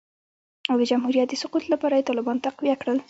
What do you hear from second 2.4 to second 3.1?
تقویه کړل